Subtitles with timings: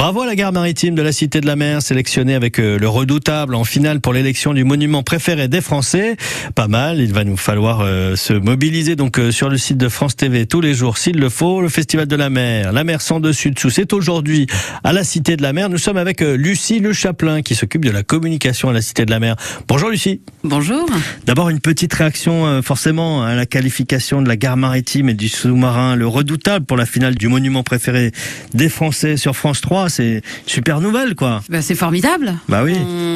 [0.00, 2.88] Bravo à la gare maritime de la Cité de la Mer, sélectionnée avec euh, le
[2.88, 6.16] redoutable en finale pour l'élection du monument préféré des Français.
[6.54, 9.90] Pas mal, il va nous falloir euh, se mobiliser donc euh, sur le site de
[9.90, 11.60] France TV tous les jours s'il le faut.
[11.60, 14.46] Le Festival de la Mer, la mer sans dessus dessous, c'est aujourd'hui
[14.84, 15.68] à la Cité de la Mer.
[15.68, 19.10] Nous sommes avec Lucie Le Chaplin qui s'occupe de la communication à la Cité de
[19.10, 19.36] la Mer.
[19.68, 20.22] Bonjour Lucie.
[20.44, 20.88] Bonjour.
[21.26, 25.94] D'abord une petite réaction forcément à la qualification de la gare maritime et du sous-marin,
[25.94, 28.12] le redoutable pour la finale du monument préféré
[28.54, 31.42] des Français sur France 3 c'est super nouvelle, quoi.
[31.48, 32.34] Bah, c'est formidable.
[32.48, 32.74] Bah oui.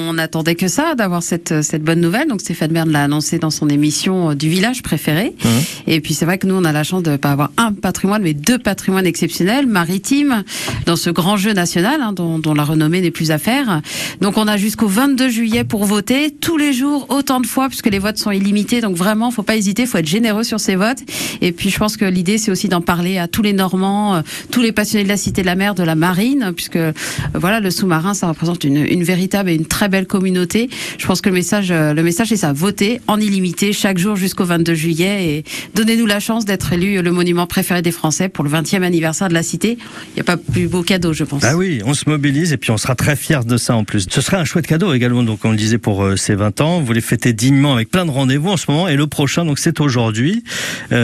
[0.08, 2.28] On n'attendait que ça, d'avoir cette, cette bonne nouvelle.
[2.28, 5.34] Donc Stéphane Bern l'a annoncé dans son émission euh, du village préféré.
[5.42, 5.48] Mmh.
[5.86, 8.22] Et puis c'est vrai que nous, on a la chance de pas avoir un patrimoine,
[8.22, 10.44] mais deux patrimoines exceptionnels, maritimes,
[10.86, 13.80] dans ce grand jeu national, hein, dont, dont, la renommée n'est plus à faire.
[14.20, 17.90] Donc on a jusqu'au 22 juillet pour voter, tous les jours, autant de fois, puisque
[17.90, 18.80] les votes sont illimités.
[18.80, 20.98] Donc vraiment, faut pas hésiter, faut être généreux sur ces votes.
[21.40, 24.22] Et puis je pense que l'idée, c'est aussi d'en parler à tous les Normands, euh,
[24.50, 26.92] tous les passionnés de la Cité de la Mer, de la marine, puisque euh,
[27.34, 30.70] voilà, le sous-marin, ça représente une, véritable et une très belle communauté.
[30.98, 34.16] Je pense que le message, euh, le message, c'est ça voter en illimité chaque jour
[34.16, 35.44] jusqu'au 22 juillet et
[35.74, 39.34] donnez-nous la chance d'être élu le monument préféré des Français pour le 20e anniversaire de
[39.34, 39.76] la cité.
[40.10, 41.44] Il n'y a pas plus beau cadeau, je pense.
[41.44, 44.06] Ah oui, on se mobilise et puis on sera très fiers de ça en plus.
[44.08, 46.80] Ce serait un chouette cadeau également, donc on le disait pour euh, ces 20 ans.
[46.80, 49.58] Vous les fêtez dignement avec plein de rendez-vous en ce moment et le prochain, donc
[49.58, 50.44] c'est aujourd'hui,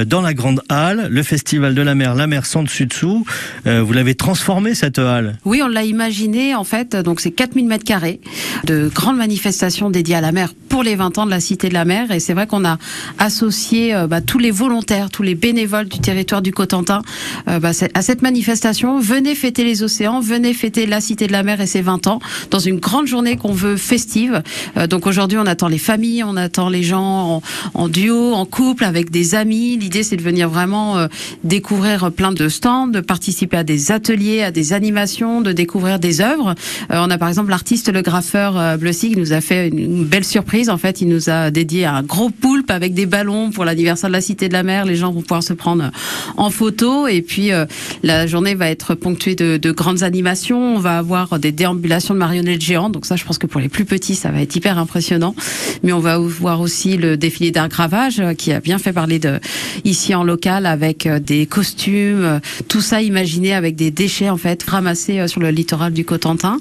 [0.06, 3.24] dans la grande halle, le festival de la mer, la mer sans dessus-dessous.
[3.66, 5.38] vous l'avez transformé cette halle?
[5.62, 8.20] On l'a imaginé en fait, donc c'est 4000 mètres carrés
[8.64, 11.74] de grandes manifestations dédiées à la mer pour les 20 ans de la Cité de
[11.74, 12.10] la Mer.
[12.12, 12.78] Et c'est vrai qu'on a
[13.18, 17.02] associé euh, bah, tous les volontaires, tous les bénévoles du territoire du Cotentin
[17.48, 18.98] euh, bah, à cette manifestation.
[19.00, 22.20] Venez fêter les océans, venez fêter la Cité de la Mer et ses 20 ans
[22.50, 24.42] dans une grande journée qu'on veut festive.
[24.76, 27.42] Euh, donc aujourd'hui, on attend les familles, on attend les gens
[27.74, 29.76] en, duo, en couple, avec des amis.
[29.76, 31.08] L'idée, c'est de venir vraiment
[31.42, 36.20] découvrir plein de stands, de participer à des ateliers, à des animations, de découvrir des
[36.20, 36.54] œuvres.
[36.90, 40.59] on a par exemple l'artiste, le graffeur Bleucy qui nous a fait une belle surprise
[40.68, 44.12] en fait, il nous a dédié un gros poulpe avec des ballons pour l'anniversaire de
[44.12, 44.84] la Cité de la Mer.
[44.84, 45.90] Les gens vont pouvoir se prendre
[46.36, 47.08] en photo.
[47.08, 47.66] Et puis, euh,
[48.02, 50.76] la journée va être ponctuée de, de, grandes animations.
[50.76, 52.92] On va avoir des déambulations de marionnettes géantes.
[52.92, 55.34] Donc ça, je pense que pour les plus petits, ça va être hyper impressionnant.
[55.82, 59.18] Mais on va voir aussi le défilé d'art gravage euh, qui a bien fait parler
[59.18, 59.40] de
[59.84, 64.62] ici en local avec euh, des costumes, tout ça imaginé avec des déchets en fait
[64.62, 66.58] ramassés sur le littoral du Cotentin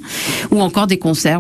[0.52, 1.38] ou encore des concerts.